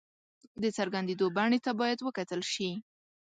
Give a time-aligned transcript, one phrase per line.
[0.63, 2.69] د څرګندېدو بڼې ته باید وکتل شي.